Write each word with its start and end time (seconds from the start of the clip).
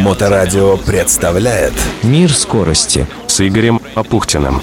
Моторадио 0.00 0.76
представляет 0.76 1.72
Мир 2.02 2.32
скорости 2.32 3.06
с 3.26 3.40
Игорем 3.46 3.80
Апухтиным. 3.94 4.60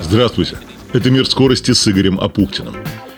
Здравствуйте. 0.00 0.58
Это 0.92 1.10
«Мир 1.10 1.26
скорости» 1.26 1.72
с 1.72 1.88
Игорем 1.88 2.20
Апухтиным. 2.20 2.74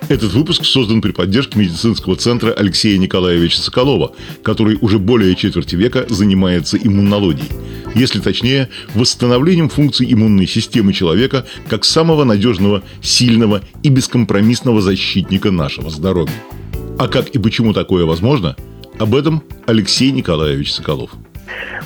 Этот 0.09 0.33
выпуск 0.33 0.65
создан 0.65 1.03
при 1.03 1.11
поддержке 1.11 1.59
медицинского 1.59 2.17
центра 2.17 2.53
Алексея 2.53 2.97
Николаевича 2.97 3.61
Соколова, 3.61 4.13
который 4.43 4.79
уже 4.81 4.99
более 4.99 5.35
четверти 5.35 5.75
века 5.75 6.07
занимается 6.09 6.79
иммунологией. 6.79 7.51
Если 7.95 8.21
точнее, 8.21 8.69
восстановлением 8.95 9.69
функций 9.69 10.13
иммунной 10.13 10.47
системы 10.47 10.93
человека 10.93 11.45
как 11.69 11.85
самого 11.85 12.25
надежного, 12.25 12.83
сильного 13.03 13.63
и 13.83 13.89
бескомпромиссного 13.89 14.81
защитника 14.81 15.51
нашего 15.51 15.91
здоровья. 15.91 16.35
А 16.99 17.09
как 17.09 17.29
и 17.29 17.39
почему 17.39 17.73
такое 17.75 18.07
возможно, 18.07 18.57
об 18.99 19.15
этом 19.15 19.43
Алексей 19.67 20.11
Николаевич 20.13 20.73
Соколов. 20.73 21.11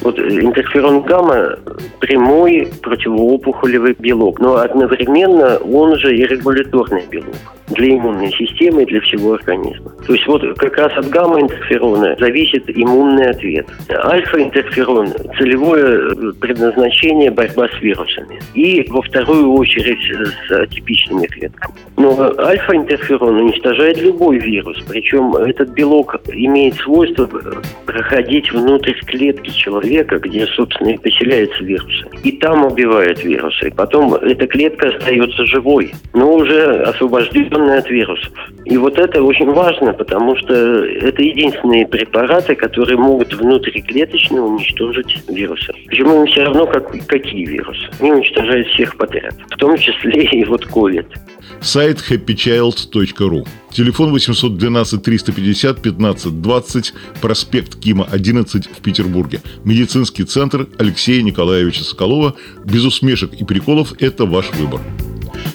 Вот 0.03 0.19
интерферон 0.19 1.03
гамма– 1.03 1.59
прямой 2.01 2.73
противоопухолевый 2.81 3.97
белок, 3.99 4.39
но 4.39 4.57
одновременно 4.57 5.57
он 5.59 5.99
же 5.99 6.17
и 6.17 6.25
регуляторный 6.27 7.03
белок 7.11 7.37
для 7.70 7.97
иммунной 7.97 8.33
системы 8.33 8.83
и 8.83 8.87
для 8.87 9.01
всего 9.01 9.34
организма. 9.34 9.91
То 10.06 10.12
есть 10.15 10.27
вот 10.27 10.42
как 10.59 10.77
раз 10.77 10.92
от 10.97 11.09
гамма-интерферона 11.09 12.16
зависит 12.19 12.65
иммунный 12.69 13.30
ответ. 13.30 13.66
Альфа-интерферон– 13.91 15.09
целевое 15.38 16.33
предназначение 16.41 17.30
борьба 17.30 17.69
с 17.69 17.83
вирусами. 17.83 18.41
И 18.55 18.87
во 18.91 19.02
вторую 19.02 19.52
очередь 19.52 19.98
с 20.48 20.51
атипичными 20.51 21.27
клетками. 21.27 21.74
Но 21.96 22.34
альфа-интерферон 22.38 23.37
уничтожает 23.37 24.01
любой 24.01 24.38
вирус. 24.38 24.79
Причем 24.88 25.34
этот 25.37 25.71
белок 25.71 26.16
имеет 26.32 26.74
свойство 26.77 27.29
проходить 27.87 28.51
внутрь 28.52 28.95
клетки 29.07 29.51
человека, 29.51 30.18
где, 30.18 30.46
собственно, 30.46 30.90
и 30.90 30.99
поселяются 30.99 31.62
вирусы. 31.62 32.07
И 32.24 32.32
там 32.32 32.65
убивает 32.65 33.23
вирусы. 33.23 33.71
Потом 33.77 34.15
эта 34.15 34.46
клетка 34.46 34.88
остается 34.88 35.45
живой, 35.46 35.93
но 36.15 36.34
уже 36.34 36.82
освобожденная 37.61 37.79
от 37.79 37.91
вирусов. 37.91 38.33
И 38.65 38.77
вот 38.77 38.99
это 38.99 39.23
очень 39.23 39.51
важно, 39.51 39.93
потому 39.93 40.37
что 40.37 40.55
это 40.55 41.23
единственные 41.23 41.87
препараты, 41.87 42.55
которые 42.55 42.99
могут 42.99 43.35
внутриклеточно 43.35 44.45
уничтожить 44.45 45.19
вирусы. 45.29 45.73
Почему 45.89 46.23
им 46.23 46.27
все 46.30 46.45
равно, 46.45 46.67
как, 46.67 46.91
какие 47.07 47.47
вирусы. 47.47 47.83
Они 48.01 48.13
уничтожают 48.13 48.69
всех 48.69 48.97
подряд, 48.97 49.35
в 49.51 49.57
том 49.57 49.77
числе 49.77 50.25
и 50.33 50.45
вот 50.45 50.67
COVID. 50.67 51.07
Сайт 51.61 51.99
happychild.ru. 51.99 53.47
Телефон 53.71 54.13
812 54.13 55.02
350 55.02 55.83
15 55.83 56.43
20, 56.43 56.95
проспект 57.21 57.79
Кима, 57.79 58.07
11 58.11 58.67
в 58.67 58.83
Петербурге. 58.83 59.41
Медицинский 59.65 60.24
центр 60.24 60.67
Алексея 60.79 61.23
Николаевича 61.23 61.85
Соколова. 61.85 62.35
Без 62.65 62.85
усмешек 62.85 63.35
и 63.35 63.45
приколов– 63.45 63.93
это 64.00 64.25
ваш 64.25 64.50
выбор. 64.55 64.81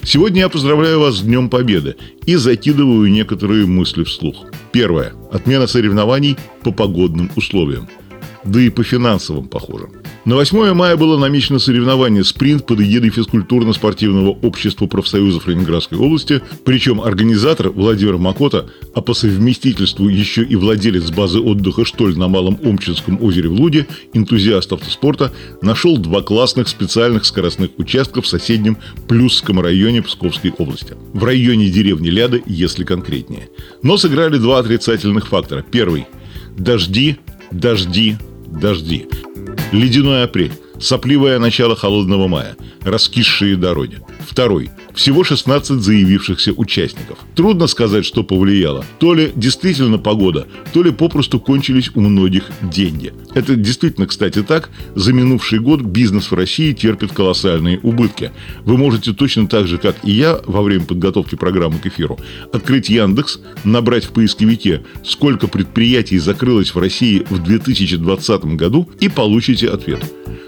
Сегодня 0.06 0.42
я 0.42 0.48
поздравляю 0.48 1.00
вас 1.00 1.16
с 1.16 1.22
Днем 1.22 1.50
Победы 1.50 1.96
и 2.26 2.36
закидываю 2.36 3.10
некоторые 3.10 3.66
мысли 3.66 4.04
вслух. 4.04 4.46
Первое. 4.70 5.14
Отмена 5.32 5.66
соревнований 5.66 6.36
по 6.62 6.70
погодным 6.70 7.28
условиям. 7.34 7.88
Да 8.46 8.60
и 8.60 8.70
по 8.70 8.84
финансовым, 8.84 9.48
похоже. 9.48 9.88
На 10.24 10.36
8 10.36 10.72
мая 10.72 10.96
было 10.96 11.18
намечено 11.18 11.58
соревнование 11.58 12.24
«Спринт» 12.24 12.66
под 12.66 12.80
эгидой 12.80 13.10
физкультурно-спортивного 13.10 14.38
общества 14.42 14.86
профсоюзов 14.86 15.46
Ленинградской 15.46 15.98
области, 15.98 16.40
причем 16.64 17.00
организатор 17.00 17.70
Владимир 17.70 18.18
Макота, 18.18 18.66
а 18.94 19.00
по 19.00 19.14
совместительству 19.14 20.08
еще 20.08 20.44
и 20.44 20.56
владелец 20.56 21.10
базы 21.10 21.40
отдыха 21.40 21.84
«Штоль» 21.84 22.16
на 22.16 22.28
Малом 22.28 22.58
Омчинском 22.62 23.22
озере 23.22 23.48
в 23.48 23.52
Луде, 23.52 23.86
энтузиаст 24.12 24.72
автоспорта, 24.72 25.32
нашел 25.60 25.96
два 25.98 26.22
классных 26.22 26.68
специальных 26.68 27.24
скоростных 27.24 27.70
участка 27.78 28.22
в 28.22 28.26
соседнем 28.26 28.78
Плюсском 29.08 29.60
районе 29.60 30.02
Псковской 30.02 30.52
области. 30.56 30.94
В 31.12 31.24
районе 31.24 31.68
деревни 31.68 32.08
Ляда, 32.08 32.40
если 32.46 32.84
конкретнее. 32.84 33.48
Но 33.82 33.96
сыграли 33.96 34.38
два 34.38 34.58
отрицательных 34.58 35.28
фактора. 35.28 35.64
Первый– 35.70 36.06
дожди, 36.56 37.16
дожди, 37.50 38.16
дожди. 38.60 39.08
Ледяной 39.72 40.24
апрель. 40.24 40.52
Сопливое 40.78 41.38
начало 41.38 41.74
холодного 41.74 42.28
мая. 42.28 42.56
Раскисшие 42.82 43.56
дороги. 43.56 44.00
Второй. 44.20 44.70
Всего 44.94 45.24
16 45.24 45.80
заявившихся 45.82 46.52
участников. 46.52 47.18
Трудно 47.34 47.66
сказать, 47.66 48.04
что 48.04 48.22
повлияло. 48.22 48.84
То 48.98 49.14
ли 49.14 49.32
действительно 49.34 49.98
погода, 49.98 50.46
то 50.72 50.82
ли 50.82 50.90
попросту 50.90 51.40
кончились 51.40 51.90
у 51.94 52.00
многих 52.00 52.44
деньги. 52.62 53.14
Это 53.34 53.56
действительно, 53.56 54.06
кстати, 54.06 54.42
так. 54.42 54.70
За 54.94 55.12
минувший 55.12 55.60
год 55.60 55.80
бизнес 55.80 56.30
в 56.30 56.34
России 56.34 56.72
терпит 56.72 57.12
колоссальные 57.12 57.80
убытки. 57.82 58.32
Вы 58.64 58.76
можете 58.76 59.12
точно 59.12 59.48
так 59.48 59.66
же, 59.66 59.78
как 59.78 59.96
и 60.04 60.12
я, 60.12 60.40
во 60.44 60.62
время 60.62 60.84
подготовки 60.84 61.36
программы 61.36 61.78
к 61.78 61.86
эфиру, 61.86 62.18
открыть 62.52 62.90
Яндекс, 62.90 63.40
набрать 63.64 64.04
в 64.04 64.10
поисковике, 64.10 64.82
сколько 65.04 65.48
предприятий 65.48 66.18
закрылось 66.18 66.74
в 66.74 66.78
России 66.78 67.26
в 67.30 67.42
2020 67.42 68.44
году 68.56 68.90
и 69.00 69.08
получите 69.08 69.68
ответ. 69.68 70.00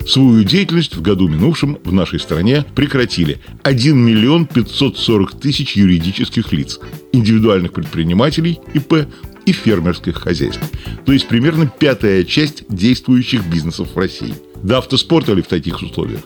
Свою 0.09 0.43
деятельность 0.43 0.97
в 0.97 1.03
году 1.03 1.29
минувшем 1.29 1.79
в 1.85 1.93
нашей 1.93 2.19
стране 2.19 2.65
прекратили 2.75 3.41
1 3.63 3.95
миллион 3.95 4.47
540 4.47 5.39
тысяч 5.39 5.77
юридических 5.77 6.51
лиц, 6.51 6.81
индивидуальных 7.13 7.75
предпринимателей, 7.75 8.59
ИП 8.73 9.07
и 9.45 9.53
фермерских 9.53 10.17
хозяйств. 10.17 10.63
То 11.05 11.13
есть 11.13 11.29
примерно 11.29 11.67
пятая 11.67 12.25
часть 12.25 12.65
действующих 12.71 13.47
бизнесов 13.49 13.95
в 13.95 13.99
России. 13.99 14.35
До 14.63 14.79
автоспорта 14.79 15.35
ли 15.35 15.43
в 15.43 15.47
таких 15.47 15.83
условиях? 15.83 16.21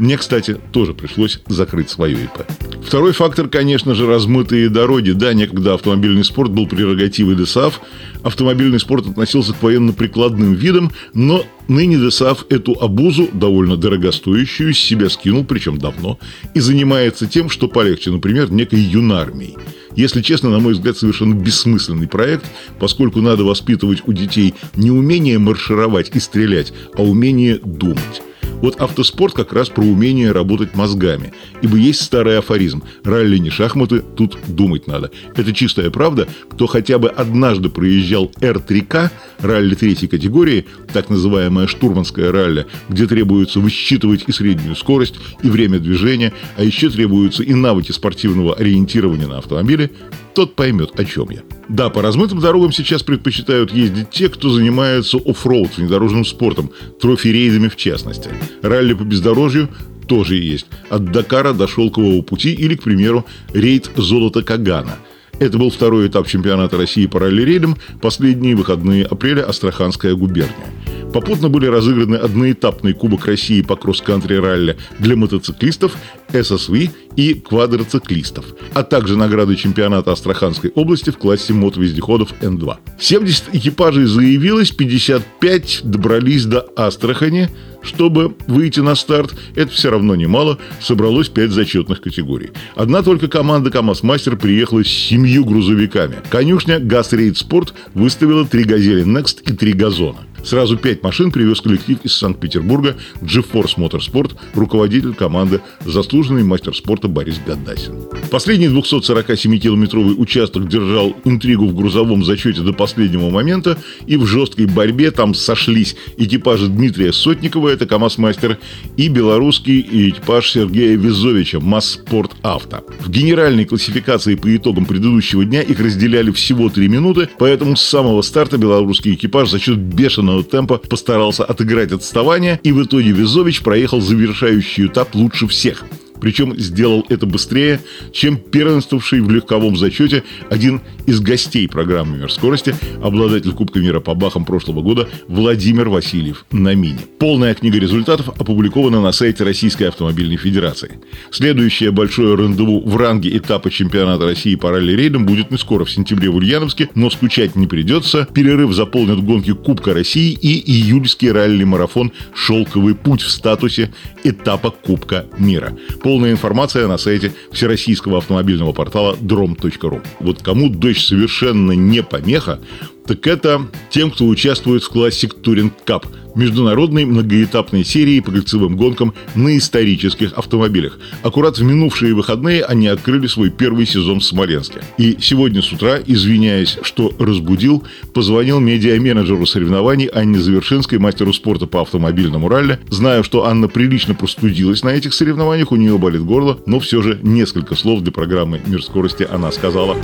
Мне, 0.00 0.16
кстати, 0.16 0.56
тоже 0.72 0.94
пришлось 0.94 1.40
закрыть 1.46 1.90
свое 1.90 2.14
ИП. 2.14 2.46
Второй 2.82 3.12
фактор, 3.12 3.48
конечно 3.48 3.94
же, 3.94 4.06
размытые 4.06 4.70
дороги. 4.70 5.10
Да, 5.10 5.34
некогда 5.34 5.74
автомобильный 5.74 6.24
спорт 6.24 6.50
был 6.50 6.66
прерогативой 6.66 7.34
ДСАФ. 7.34 7.78
Автомобильный 8.22 8.80
спорт 8.80 9.06
относился 9.06 9.52
к 9.52 9.62
военно-прикладным 9.62 10.54
видам, 10.54 10.90
но 11.12 11.44
ныне 11.68 11.98
ДСАФ 11.98 12.46
эту 12.48 12.72
обузу, 12.80 13.28
довольно 13.30 13.76
дорогостоящую, 13.76 14.72
с 14.72 14.78
себя 14.78 15.10
скинул, 15.10 15.44
причем 15.44 15.76
давно, 15.76 16.18
и 16.54 16.60
занимается 16.60 17.26
тем, 17.26 17.50
что 17.50 17.68
полегче, 17.68 18.10
например, 18.10 18.50
некой 18.50 18.80
юнармией. 18.80 19.58
Если 19.96 20.22
честно, 20.22 20.48
на 20.48 20.60
мой 20.60 20.72
взгляд, 20.72 20.96
совершенно 20.96 21.34
бессмысленный 21.34 22.08
проект, 22.08 22.46
поскольку 22.78 23.20
надо 23.20 23.44
воспитывать 23.44 24.02
у 24.06 24.14
детей 24.14 24.54
не 24.76 24.90
умение 24.90 25.38
маршировать 25.38 26.10
и 26.14 26.20
стрелять, 26.20 26.72
а 26.94 27.02
умение 27.02 27.60
думать. 27.62 28.22
Вот 28.60 28.80
автоспорт 28.80 29.34
как 29.34 29.52
раз 29.52 29.68
про 29.68 29.82
умение 29.82 30.32
работать 30.32 30.74
мозгами. 30.74 31.32
Ибо 31.62 31.76
есть 31.76 32.02
старый 32.02 32.38
афоризм 32.38 32.82
«Ралли 33.04 33.38
не 33.38 33.50
шахматы, 33.50 34.00
тут 34.00 34.38
думать 34.48 34.86
надо». 34.86 35.10
Это 35.34 35.52
чистая 35.52 35.90
правда. 35.90 36.28
Кто 36.50 36.66
хотя 36.66 36.98
бы 36.98 37.08
однажды 37.08 37.70
проезжал 37.70 38.30
R3К, 38.40 39.10
ралли 39.40 39.74
третьей 39.74 40.08
категории, 40.08 40.66
так 40.92 41.08
называемая 41.08 41.66
штурманская 41.66 42.32
ралли, 42.32 42.66
где 42.88 43.06
требуется 43.06 43.60
высчитывать 43.60 44.24
и 44.26 44.32
среднюю 44.32 44.76
скорость, 44.76 45.14
и 45.42 45.48
время 45.48 45.78
движения, 45.78 46.32
а 46.56 46.64
еще 46.64 46.90
требуются 46.90 47.42
и 47.42 47.54
навыки 47.54 47.92
спортивного 47.92 48.54
ориентирования 48.54 49.26
на 49.26 49.38
автомобиле, 49.38 49.90
тот 50.34 50.54
поймет, 50.54 50.98
о 50.98 51.04
чем 51.04 51.30
я. 51.30 51.40
Да, 51.70 51.88
по 51.88 52.02
размытым 52.02 52.40
дорогам 52.40 52.72
сейчас 52.72 53.04
предпочитают 53.04 53.72
ездить 53.72 54.10
те, 54.10 54.28
кто 54.28 54.50
занимается 54.50 55.18
оффроуд, 55.24 55.76
внедорожным 55.76 56.24
спортом, 56.24 56.72
трофи-рейдами 57.00 57.68
в 57.68 57.76
частности. 57.76 58.28
Ралли 58.60 58.92
по 58.92 59.04
бездорожью 59.04 59.68
тоже 60.08 60.34
есть. 60.34 60.66
От 60.88 61.12
Дакара 61.12 61.52
до 61.52 61.68
Шелкового 61.68 62.22
пути 62.22 62.52
или, 62.52 62.74
к 62.74 62.82
примеру, 62.82 63.24
рейд 63.54 63.88
«Золото 63.94 64.42
Кагана». 64.42 64.96
Это 65.38 65.58
был 65.58 65.70
второй 65.70 66.08
этап 66.08 66.26
чемпионата 66.26 66.76
России 66.76 67.06
по 67.06 67.20
ралли-рейдам, 67.20 67.76
последние 68.02 68.56
выходные 68.56 69.04
апреля 69.04 69.48
Астраханская 69.48 70.16
губерния. 70.16 70.66
Попутно 71.12 71.48
были 71.48 71.66
разыграны 71.66 72.14
одноэтапный 72.14 72.92
Кубок 72.92 73.26
России 73.26 73.62
по 73.62 73.74
кросс-кантри 73.74 74.36
ралли 74.36 74.76
для 75.00 75.16
мотоциклистов, 75.16 75.96
ССВ 76.32 76.88
и 77.16 77.34
квадроциклистов, 77.34 78.44
а 78.74 78.84
также 78.84 79.16
награды 79.16 79.56
чемпионата 79.56 80.12
Астраханской 80.12 80.70
области 80.74 81.10
в 81.10 81.18
классе 81.18 81.52
мотовездеходов 81.52 82.32
Н2. 82.40 82.76
70 83.00 83.54
экипажей 83.54 84.04
заявилось, 84.04 84.70
55 84.70 85.80
добрались 85.82 86.44
до 86.44 86.66
Астрахани, 86.76 87.48
Чтобы 87.82 88.34
выйти 88.46 88.80
на 88.80 88.94
старт, 88.94 89.34
это 89.54 89.70
все 89.72 89.90
равно 89.90 90.14
немало, 90.14 90.58
собралось 90.80 91.28
5 91.28 91.50
зачетных 91.50 92.00
категорий. 92.00 92.50
Одна 92.74 93.02
только 93.02 93.28
команда 93.28 93.70
КАМАЗ-мастер 93.70 94.36
приехала 94.36 94.84
с 94.84 94.88
семью 94.88 95.44
грузовиками. 95.44 96.16
Конюшня 96.30 96.78
«Газрейд 96.78 97.38
Спорт» 97.38 97.74
выставила 97.94 98.46
три 98.46 98.64
«Газели 98.64 99.04
Next» 99.04 99.42
и 99.50 99.54
три 99.54 99.72
«Газона». 99.72 100.26
Сразу 100.44 100.76
пять 100.76 101.02
машин 101.02 101.30
привез 101.30 101.60
коллектив 101.60 101.98
из 102.02 102.14
Санкт-Петербурга 102.14 102.96
GeForce 103.20 103.76
Motorsport, 103.76 104.36
руководитель 104.54 105.14
команды, 105.14 105.60
заслуженный 105.84 106.44
мастер 106.44 106.74
спорта 106.74 107.08
Борис 107.08 107.38
Гадасин. 107.46 108.04
Последний 108.30 108.68
247-километровый 108.68 110.14
участок 110.16 110.68
держал 110.68 111.14
интригу 111.24 111.66
в 111.66 111.74
грузовом 111.74 112.24
зачете 112.24 112.62
до 112.62 112.72
последнего 112.72 113.30
момента, 113.30 113.78
и 114.06 114.16
в 114.16 114.26
жесткой 114.26 114.66
борьбе 114.66 115.10
там 115.10 115.34
сошлись 115.34 115.96
экипажи 116.16 116.68
Дмитрия 116.68 117.12
Сотникова, 117.12 117.69
это 117.70 117.86
КАМАЗ-мастер, 117.86 118.58
и 118.96 119.08
белорусский 119.08 119.80
экипаж 119.80 120.50
Сергея 120.50 120.96
Визовича, 120.96 121.60
Масс-Спорт 121.60 122.32
Авто. 122.42 122.84
В 123.00 123.10
генеральной 123.10 123.64
классификации 123.64 124.34
по 124.34 124.54
итогам 124.54 124.86
предыдущего 124.86 125.44
дня 125.44 125.62
их 125.62 125.80
разделяли 125.80 126.30
всего 126.30 126.68
три 126.68 126.88
минуты, 126.88 127.28
поэтому 127.38 127.76
с 127.76 127.82
самого 127.82 128.22
старта 128.22 128.58
белорусский 128.58 129.14
экипаж 129.14 129.50
за 129.50 129.58
счет 129.58 129.78
бешеного 129.78 130.42
темпа 130.42 130.78
постарался 130.78 131.44
отыграть 131.44 131.92
отставание, 131.92 132.60
и 132.62 132.72
в 132.72 132.82
итоге 132.82 133.10
Визович 133.12 133.62
проехал 133.62 134.00
завершающий 134.00 134.86
этап 134.86 135.14
лучше 135.14 135.46
всех– 135.46 135.84
причем 136.20 136.58
сделал 136.58 137.04
это 137.08 137.26
быстрее, 137.26 137.80
чем 138.12 138.36
первенствовавший 138.36 139.20
в 139.20 139.30
легковом 139.30 139.76
зачете 139.76 140.22
один 140.48 140.80
из 141.06 141.20
гостей 141.20 141.68
программы 141.68 142.18
«Мир 142.18 142.30
скорости», 142.30 142.74
обладатель 143.02 143.52
Кубка 143.52 143.80
мира 143.80 144.00
по 144.00 144.14
бахам 144.14 144.44
прошлого 144.44 144.82
года 144.82 145.08
Владимир 145.28 145.88
Васильев 145.88 146.44
на 146.50 146.74
Мине. 146.74 147.00
Полная 147.18 147.54
книга 147.54 147.78
результатов 147.78 148.28
опубликована 148.28 149.00
на 149.00 149.12
сайте 149.12 149.44
Российской 149.44 149.84
автомобильной 149.84 150.36
федерации. 150.36 151.00
Следующее 151.30 151.90
большое 151.90 152.34
рандеву 152.34 152.80
в 152.80 152.96
ранге 152.96 153.36
этапа 153.36 153.70
чемпионата 153.70 154.24
России 154.24 154.54
по 154.54 154.70
ралли-рейдам 154.70 155.26
будет 155.26 155.50
не 155.50 155.58
скоро, 155.58 155.84
в 155.84 155.90
сентябре 155.90 156.30
в 156.30 156.36
Ульяновске, 156.36 156.88
но 156.94 157.10
скучать 157.10 157.56
не 157.56 157.66
придется. 157.66 158.28
Перерыв 158.32 158.72
заполнит 158.72 159.22
гонки 159.24 159.52
Кубка 159.52 159.94
России 159.94 160.32
и 160.32 160.70
июльский 160.70 161.30
ралли-марафон 161.30 162.12
«Шелковый 162.34 162.94
путь» 162.94 163.22
в 163.22 163.30
статусе 163.30 163.92
этапа 164.24 164.70
Кубка 164.70 165.26
мира. 165.38 165.76
Полная 166.10 166.32
информация 166.32 166.88
на 166.88 166.98
сайте 166.98 167.32
всероссийского 167.52 168.18
автомобильного 168.18 168.72
портала 168.72 169.14
drom.ru. 169.14 170.04
Вот 170.18 170.42
кому 170.42 170.68
дождь 170.68 171.06
совершенно 171.06 171.70
не 171.70 172.02
помеха, 172.02 172.58
так 173.06 173.24
это 173.28 173.68
тем, 173.90 174.10
кто 174.10 174.26
участвует 174.26 174.82
в 174.82 174.90
Classic 174.92 175.32
Touring 175.40 175.70
Cup– 175.86 176.06
международной 176.34 177.04
многоэтапной 177.04 177.84
серии 177.84 178.20
по 178.20 178.30
кольцевым 178.30 178.76
гонкам 178.76 179.14
на 179.34 179.56
исторических 179.56 180.32
автомобилях. 180.34 180.98
Аккурат 181.22 181.58
в 181.58 181.62
минувшие 181.62 182.14
выходные 182.14 182.64
они 182.64 182.88
открыли 182.88 183.26
свой 183.26 183.50
первый 183.50 183.86
сезон 183.86 184.20
в 184.20 184.24
Смоленске. 184.24 184.82
И 184.98 185.16
сегодня 185.20 185.62
с 185.62 185.72
утра, 185.72 185.98
извиняясь, 186.04 186.78
что 186.82 187.12
разбудил, 187.18 187.84
позвонил 188.14 188.60
медиа-менеджеру 188.60 189.46
соревнований 189.46 190.06
Анне 190.06 190.38
Завершинской, 190.38 190.98
мастеру 190.98 191.32
спорта 191.32 191.66
по 191.66 191.82
автомобильному 191.82 192.48
ралли. 192.48 192.78
Знаю, 192.88 193.24
что 193.24 193.46
Анна 193.46 193.68
прилично 193.68 194.14
простудилась 194.14 194.82
на 194.82 194.90
этих 194.90 195.14
соревнованиях, 195.14 195.72
у 195.72 195.76
нее 195.76 195.98
болит 195.98 196.22
горло, 196.22 196.58
но 196.66 196.80
все 196.80 197.02
же 197.02 197.18
несколько 197.22 197.74
слов 197.74 198.02
для 198.02 198.12
программы 198.12 198.60
«Мир 198.66 198.82
скорости» 198.82 199.26
она 199.30 199.52
сказала. 199.52 199.96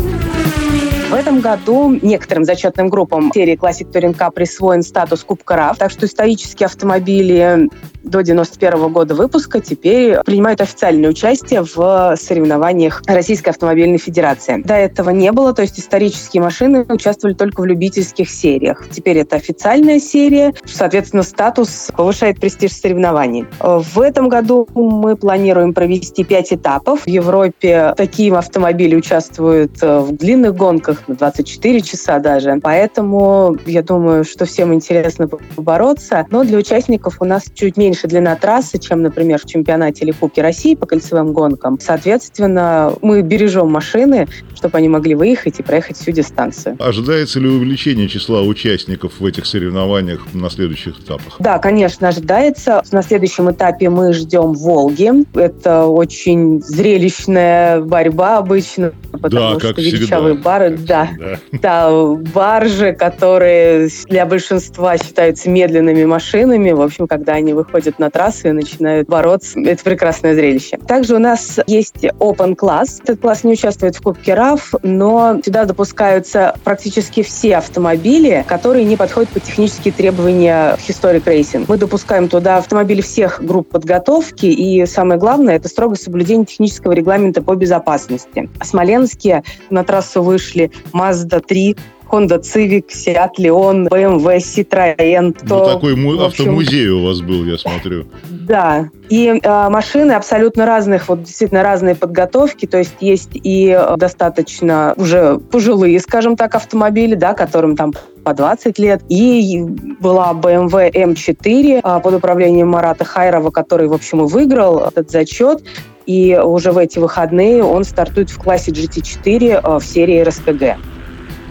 В 1.09 1.15
этом 1.15 1.41
году 1.41 1.97
некоторым 2.03 2.45
зачетным 2.45 2.89
группам 2.89 3.31
серии 3.33 3.57
Classic 3.57 3.89
Touring 3.89 4.17
Cup 4.17 4.33
присвоен 4.33 4.83
статус 4.83 5.23
Кубка 5.23 5.55
РАФ, 5.55 5.79
так 5.79 5.93
что 5.93 6.09
исторические 6.17 6.65
автомобили 6.65 7.69
до 8.03 8.23
91 8.23 8.91
года 8.93 9.15
выпуска 9.15 9.61
теперь 9.61 10.19
принимают 10.25 10.61
официальное 10.61 11.11
участие 11.11 11.63
в 11.63 12.17
соревнованиях 12.17 13.03
Российской 13.07 13.51
автомобильной 13.51 13.99
федерации. 13.99 14.63
До 14.63 14.75
этого 14.75 15.11
не 15.11 15.31
было, 15.33 15.53
то 15.53 15.63
есть 15.63 15.79
исторические 15.79 16.43
машины 16.43 16.87
участвовали 16.89 17.35
только 17.35 17.61
в 17.61 17.65
любительских 17.67 18.31
сериях. 18.31 18.87
Теперь 18.91 19.19
это 19.19 19.37
официальная 19.37 19.99
серия, 19.99 20.55
соответственно, 20.65 21.23
статус 21.25 21.89
повышает 21.95 22.41
престиж 22.41 22.73
соревнований. 22.73 23.45
В 23.61 24.01
этом 24.01 24.29
году 24.29 24.69
мы 24.75 25.17
планируем 25.17 25.75
провести 25.75 26.25
пять 26.25 26.53
этапов. 26.53 27.03
В 27.03 27.09
Европе 27.09 27.93
такие 27.97 28.33
автомобили 28.35 28.95
участвуют 28.95 29.83
в 29.83 30.13
длинных 30.13 30.55
гонках 30.55 31.09
на 31.09 31.17
24 31.17 31.81
часа 31.83 32.21
даже. 32.21 32.59
Поэтому 32.63 33.57
я 33.67 33.83
думаю, 33.83 34.25
что 34.25 34.47
всем 34.47 34.73
интересно 34.73 35.27
побороться. 35.27 36.06
Но 36.31 36.45
для 36.45 36.59
участников 36.59 37.17
у 37.21 37.25
нас 37.25 37.45
чуть 37.55 37.77
меньше 37.77 38.07
длина 38.07 38.37
трассы, 38.37 38.79
чем, 38.79 39.03
например, 39.03 39.41
в 39.41 39.47
чемпионате 39.47 40.05
или 40.05 40.13
Кубке 40.13 40.43
России 40.43 40.75
по 40.75 40.87
кольцевым 40.87 41.33
гонкам. 41.33 41.79
Соответственно, 41.81 42.93
мы 43.03 43.23
бережем 43.23 43.71
машины, 43.71 44.27
чтобы 44.55 44.79
они 44.79 44.89
могли 44.89 45.15
выехать 45.15 45.61
и 45.61 45.63
проехать 45.63 45.97
всю 45.97 46.13
дистанцию. 46.13 46.77
Ожидается 46.79 47.41
ли 47.41 47.49
увеличение 47.49 48.09
числа 48.09 48.43
участников 48.43 49.21
в 49.21 49.27
этих 49.27 49.47
соревнованиях 49.47 50.27
на 50.33 50.51
следующих 50.51 51.01
этапах? 51.01 51.37
Да, 51.39 51.59
конечно, 51.59 52.09
ожидается. 52.09 52.83
На 52.93 53.03
следующем 53.03 53.51
этапе 53.51 53.91
мы 53.91 54.13
ждем 54.13 54.53
Волги. 54.53 55.11
Это 55.39 55.87
очень 55.87 56.63
зрелищная 56.63 57.81
борьба 57.81 58.39
обычно, 58.39 58.93
потому 59.13 59.31
да, 59.31 59.51
что 59.51 59.61
как 59.61 59.79
величавые 59.79 60.35
всегда. 60.35 60.51
бары, 60.51 60.77
да, 60.77 61.09
да. 61.19 61.39
да, 61.53 62.15
баржи, 62.35 62.93
которые 62.93 63.89
для 64.09 64.27
большинства 64.27 64.97
считаются 64.99 65.51
медленными 65.51 65.96
машинами, 66.05 66.71
в 66.73 66.81
общем, 66.81 67.07
когда 67.07 67.35
они 67.35 67.53
выходят 67.53 67.99
на 67.99 68.11
трассу 68.11 68.49
и 68.49 68.53
начинают 68.53 69.09
бороться. 69.09 69.59
Это 69.61 69.83
прекрасное 69.83 70.35
зрелище. 70.35 70.79
Также 70.79 71.15
у 71.17 71.19
нас 71.19 71.59
есть 71.67 72.05
Open 72.05 72.55
класс. 72.55 73.01
Этот 73.03 73.21
класс 73.21 73.45
не 73.45 73.53
участвует 73.53 73.97
в 73.97 74.03
Кубке 74.03 74.35
РАФ, 74.35 74.75
но 74.83 75.41
сюда 75.45 75.65
допускаются 75.65 76.57
практически 76.65 77.23
все 77.23 77.57
автомобили, 77.57 78.45
которые 78.49 78.85
не 78.85 78.97
подходят 78.97 79.31
по 79.31 79.41
технические 79.41 79.93
требования 79.93 80.77
Historic 80.77 81.25
Racing. 81.25 81.65
Мы 81.69 81.77
допускаем 81.77 82.29
туда 82.29 82.59
автомобили 82.59 83.01
всех 83.01 83.43
групп 83.43 83.69
подготовки, 83.69 84.47
и 84.47 84.85
самое 84.87 85.19
главное, 85.19 85.57
это 85.57 85.69
строгое 85.69 85.97
соблюдение 85.97 86.47
технического 86.47 86.93
регламента 86.93 87.43
по 87.43 87.55
безопасности. 87.55 88.49
В 88.61 88.67
Смоленске 88.67 89.43
на 89.71 89.85
трассу 89.85 90.23
вышли 90.23 90.71
Mazda 90.93 91.41
3, 91.41 91.77
Honda 92.11 92.41
Civic, 92.41 92.87
Seat 92.89 93.33
Leon, 93.39 93.89
BMW, 93.89 94.39
Citroën. 94.39 95.33
То, 95.47 95.59
ну, 95.59 95.65
такой 95.65 95.93
общем, 95.93 96.21
автомузей 96.21 96.89
у 96.89 97.05
вас 97.05 97.21
был, 97.21 97.45
я 97.45 97.59
смотрю. 97.59 98.07
Да. 98.31 98.91
И 99.09 99.41
э, 99.43 99.69
машины 99.69 100.13
абсолютно 100.13 100.67
разных, 100.67 101.09
вот 101.09 101.23
действительно 101.25 101.63
разные 101.63 101.95
подготовки. 101.95 102.67
То 102.67 102.79
есть 102.79 102.97
есть 103.01 103.31
и 103.35 103.69
э, 103.69 103.97
достаточно 103.97 104.95
уже 104.97 105.39
пожилые, 105.39 105.99
скажем 106.01 106.37
так, 106.37 106.55
автомобили, 106.55 107.15
да, 107.15 107.35
которым 107.35 107.77
там 107.77 107.93
по 108.25 108.35
20 108.35 108.79
лет. 108.79 109.03
И 109.09 109.63
была 110.01 110.33
BMW 110.33 110.93
M4 110.93 111.81
э, 111.83 112.01
под 112.01 112.15
управлением 112.15 112.69
Марата 112.69 113.05
Хайрова, 113.05 113.51
который, 113.51 113.89
в 113.89 113.93
общем, 113.93 114.25
и 114.25 114.29
выиграл 114.29 114.81
этот 114.81 115.11
зачет. 115.11 115.63
И 116.07 116.39
уже 116.41 116.71
в 116.71 116.79
эти 116.79 117.01
выходные 117.01 117.65
он 117.65 117.83
стартует 117.83 118.31
в 118.31 118.39
классе 118.39 118.71
GT4 118.71 119.61
э, 119.63 119.79
в 119.79 119.85
серии 119.85 120.23
РСТГ. 120.23 120.77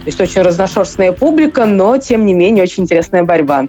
То 0.05 0.09
есть 0.09 0.21
очень 0.21 0.41
разношерстная 0.43 1.13
публика, 1.13 1.65
но, 1.65 1.97
тем 1.97 2.27
не 2.27 2.35
менее, 2.35 2.63
очень 2.63 2.83
интересная 2.83 3.23
борьба. 3.23 3.67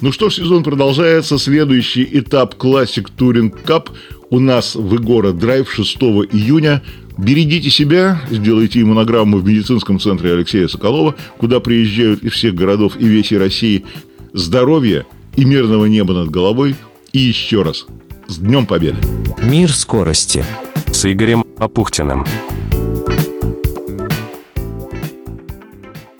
Ну 0.00 0.10
что 0.10 0.30
ж, 0.30 0.36
сезон 0.36 0.62
продолжается. 0.62 1.36
Следующий 1.36 2.08
этап 2.10 2.54
Classic 2.54 3.06
Touring 3.18 3.52
Cup 3.66 3.90
у 4.30 4.38
нас 4.38 4.74
в 4.74 4.96
Игора 4.96 5.32
Драйв 5.32 5.70
6 5.70 5.96
июня. 6.32 6.82
Берегите 7.18 7.68
себя, 7.68 8.22
сделайте 8.30 8.80
иммунограмму 8.80 9.36
в 9.36 9.44
медицинском 9.44 10.00
центре 10.00 10.32
Алексея 10.32 10.66
Соколова, 10.66 11.14
куда 11.36 11.60
приезжают 11.60 12.22
из 12.22 12.32
всех 12.32 12.54
городов 12.54 12.96
и 12.98 13.04
весей 13.04 13.36
России. 13.36 13.84
Здоровья 14.32 15.04
и 15.36 15.44
мирного 15.44 15.84
неба 15.84 16.14
над 16.14 16.30
головой. 16.30 16.74
И 17.12 17.18
еще 17.18 17.60
раз, 17.60 17.84
с 18.28 18.38
Днем 18.38 18.64
Победы! 18.64 18.96
Мир 19.42 19.70
скорости 19.70 20.42
с 20.90 21.04
Игорем 21.04 21.44
Апухтиным. 21.58 22.24